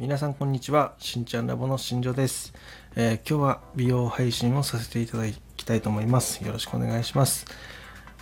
[0.00, 0.94] 皆さんこんにちは。
[0.98, 2.54] しんちゃんラボの新庄です、
[2.94, 5.24] えー、今日は美容配信をさせていただ
[5.56, 6.44] きたいと思います。
[6.44, 7.46] よろしくお願いします。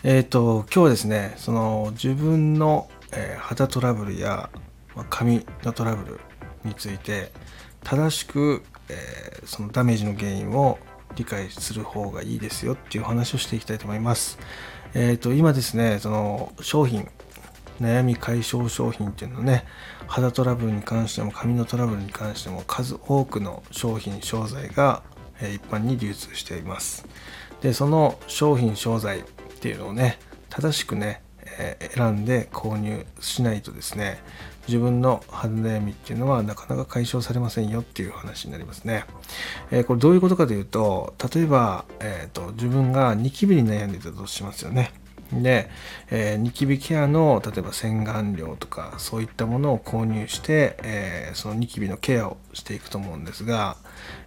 [0.03, 4.49] えっ、ー、と今日はですねその自分の、えー、肌トラブルや、
[4.95, 6.21] まあ、髪のトラブル
[6.65, 7.31] について
[7.85, 10.79] 正しく、えそのダメージの原因を
[11.15, 14.39] 理解する方がいいですよっていう話をしていきたいと思います。
[14.95, 17.07] えっ、と今ですねその商品
[17.81, 19.65] 悩み解消商品っていうのね
[20.07, 25.03] 肌トラブルに関しても髪のトラブルに関しても数多くの商品商材が
[25.41, 27.07] 一般に流通しています
[27.61, 29.23] でその商品商材っ
[29.61, 31.23] ていうのをね正しくね
[31.95, 34.23] 選んで購入しないとですね
[34.69, 39.05] 自分の肌悩みっていうのはなかなか解消されませんよっていう話になりますね。
[39.71, 44.93] えー、これどういうことかというと例えば、えーと自分がニキビに悩んでいたとしますよね。
[45.33, 45.69] で、
[46.11, 53.77] えー、ニキビケアの例えば洗顔料とかそういったものを購入して、えー、そのニキビのケアをしていくと思うんですが、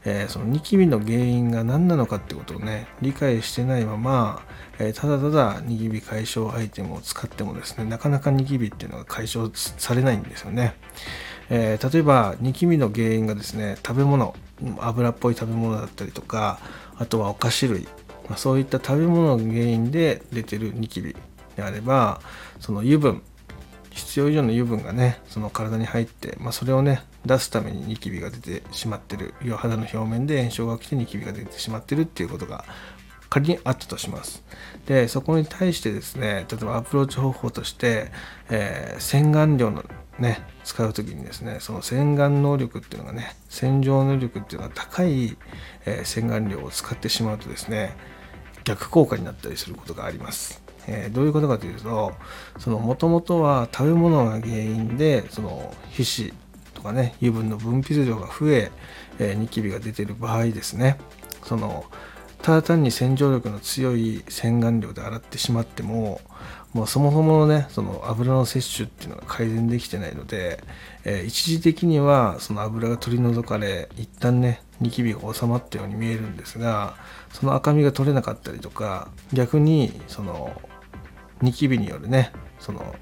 [0.05, 4.41] えー、そのニキビの原因が何なのかってことをね理解してないまま、
[4.79, 10.75] えただただニキビ解消アイテムを使ってもですねなかなかニキビっていうのが解消されないんですよね。
[11.49, 14.35] え例えばニキビの原因がですね食べ物
[14.79, 16.59] 油っぽい食べ物だったりとか
[16.97, 17.87] あとはお菓子類
[18.29, 21.15] まあ、そういった食べ物が原因で出てるニキビ
[21.55, 22.21] であれば
[22.59, 23.21] その油分
[23.91, 32.65] 必要以上の油分がねその体に入って、まあ、それをね出すためにニキビが出てしまってる要は肌の表面で炎症が起きてニキビが出てしまってるっていうことが
[33.29, 34.43] 仮にあったとします。
[34.87, 38.11] でそこに対してですね例えばアプローチ方法として、
[38.49, 39.83] えー、洗顔料の
[40.17, 45.37] ね使う時にですねその洗顔能力っていうのがね洗浄能力っていうのが高い、
[45.85, 47.95] えー、洗顔料を使ってしまうとですね
[48.69, 50.61] 逆効果になったりすることがあります。
[50.87, 52.13] えー、どういうことかというと
[52.57, 56.33] そのもともとは食べ物が原因でその皮脂
[56.73, 58.71] とかね油分の分泌量が増え
[59.19, 60.97] えー、ニキビが出ている場合ですね
[61.43, 61.83] その
[62.41, 66.21] ただ単に洗浄力の強い洗顔料で洗ってしまっても
[66.73, 70.63] もうそもそものねその油の摂取っていうのが改善できてないので、
[71.03, 76.95] えー、一時的にはその油が取り除かれ一旦ねニキビが収まったように見えるんですが
[77.33, 80.61] その赤みが取れなかったりとか逆にその
[81.41, 82.95] ニキビによるねその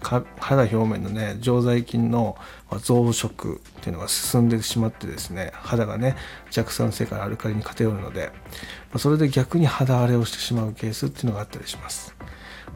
[0.00, 2.36] 肌表面のね常在菌の
[2.80, 6.14] 増殖っていうのが進んでしまってですね肌がね
[6.50, 8.30] 弱酸性からアルカリに偏るので
[8.98, 12.14] それで逆に肌荒れをしてしまうケースっていうのがあったりします。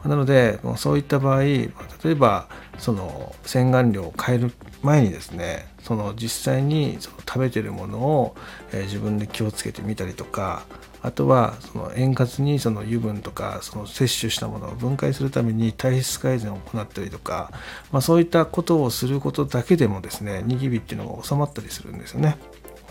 [0.05, 1.71] なのでそういった場合例
[2.05, 2.47] えば
[2.77, 8.35] その洗顔料を変える前にですねその実際にその食べてるものを、
[8.71, 10.63] え、自分で気をつけてみたりとか
[11.03, 17.51] あとはその円滑にその油分とかその摂取したものを分解するために体質改善を行ったりとか、
[17.91, 22.37] まあ、そういったことをすることだけでもですねニキビっていうのが収まったりするんですよね。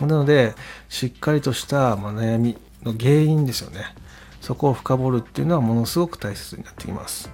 [0.01, 0.55] なので
[0.89, 3.95] しっかりとしたま悩みの原因ですよね。
[4.41, 7.31] そこを深掘るっていうのはものすごく大切になってきます。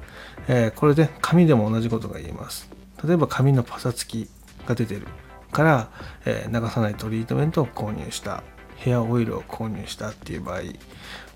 [0.48, 2.70] えー、これで紙でも同じことが言えます。
[3.04, 4.30] 例えば紙のパサつき
[4.68, 5.08] が出てる
[5.52, 5.90] から、
[6.26, 8.44] えー、流さないトリートメントを購入した
[8.76, 10.62] ヘアオイルを購入したっていう場合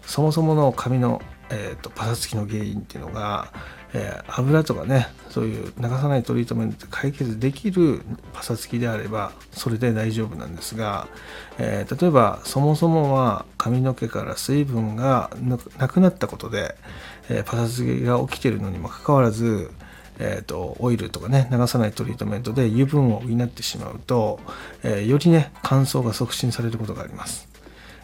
[0.05, 1.21] そもそもの紙の、
[1.51, 3.51] えーと、パサつきの原因っていうのが、
[3.93, 8.01] えー、油とかねそういう流さないトリートメントで解決できる
[8.33, 11.07] パサつきであればそれで大丈夫なんですが、
[11.59, 15.29] えー、例えばそもそもは髪の毛から水分が
[15.77, 16.75] なくなったことで、
[17.29, 19.69] えー、パサつきが起きてるのにもかかわらず
[20.23, 24.39] えーと、オイルとかね流さないトリートメントで油分を補ってしまうと、
[24.83, 27.49] えー、よりね乾燥が促進されることがあります、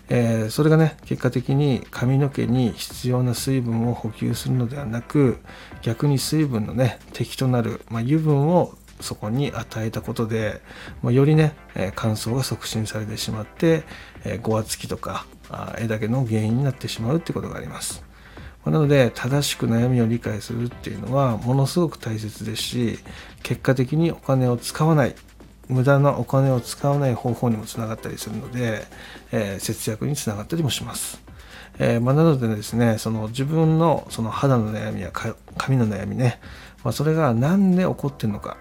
[0.09, 5.40] えー、それがね結果的に髪の毛に必要な水分を補給するのではなく
[5.81, 10.62] 逆に水分のね敵となる、まあ、油分をそこに与えたことで、
[11.03, 13.84] まあ、よりね、えー、乾燥が促進されてしまって、
[14.23, 15.25] えー、ごわつきとか
[15.78, 18.03] 枝毛の原因になってしまうってことがあります。
[18.66, 23.00] なので正しく悩みを理解するっていうのはものすごく大切ですし
[23.42, 25.15] 結果的にお金を使わない。
[25.69, 28.86] 無駄なお金を使わない方法にもつながったりするので、
[29.31, 31.22] えー、節約につながったりもします。
[31.80, 36.40] えー、まあ、なのでですねその自分のその肌の悩みや髪の悩みね、
[36.84, 38.58] まあ、それが何で起こってるのか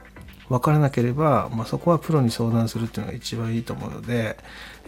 [0.48, 4.37] 分からなければ、まあ、そこはプロに相談するっていうのが一番いいと思うので、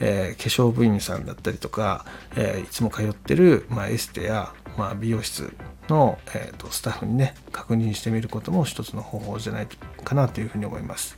[0.01, 2.05] えー、化粧部員さんだったりとか、
[2.37, 5.53] えー、いつも通ってる、まあ、エステや、まあ、美容室
[5.89, 9.67] の、えーと、スタッフにね確認してみることも一つの方法じゃない
[10.05, 11.17] かなというふうに思います。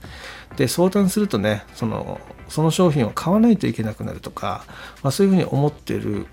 [0.56, 4.64] で相談するとねそのその商品を買わないといけなくなるとか、
[5.02, 6.26] まあ、そういうふうに思ってる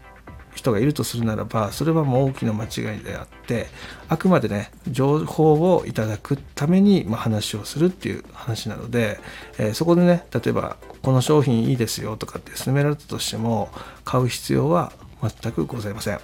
[0.58, 3.68] 人がいるとするならばそれはもう大きな間違いであって
[4.10, 9.20] あくまでね情報をいただくために、ま、話をするっていう話なので、
[9.60, 13.70] えー、そこでね例えばこの商品いいですよとかって勧められたとしても
[14.04, 16.20] 買う必要は全くございません。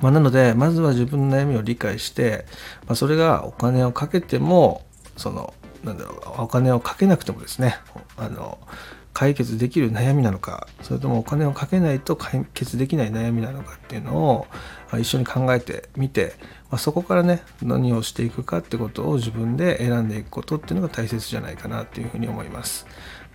[0.00, 2.44] まあ、なのでまずは自分の悩みを理解して、
[2.86, 4.84] まあ、それがお金をかけても
[5.16, 5.54] その
[5.84, 7.76] なんだろうお金をかけなくてもですね
[8.16, 8.58] あの
[9.12, 14.46] 解決できる悩みなのかそれともお金をかけないと解決できない悩みなのかっていうのを
[14.98, 16.34] 一緒に考えてみて、
[16.70, 22.86] まあ、そこからね何をしていくかってことを自分で選んでいくことっていうのが大切じゃないかなっていうふうに思います、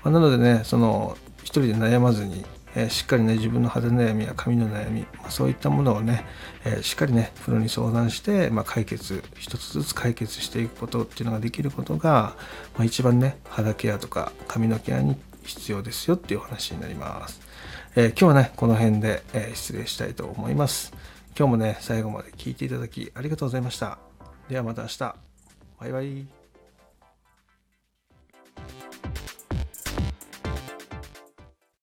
[0.03, 2.43] まあ、なのでねその一人で悩まずに
[2.77, 6.25] えしっかりね自分の肌悩みや髪の悩み、まあ、そういったものをね、
[6.63, 12.35] えしっかりねプロに相談して、まあ、解決一つずつ解決していくことっていうのができることが、
[12.75, 15.15] まあ、一番ね肌ケアとか髪のケアに
[15.47, 17.41] 必要ですよっていう話になります。
[17.95, 20.93] えー、今日はね、この辺で、えー、失礼したいと思います。
[21.37, 23.97] 今日もね、最後まで聞いていただきありがとうございました。
[24.49, 25.15] ではまた明日。
[25.79, 26.36] バイバイ。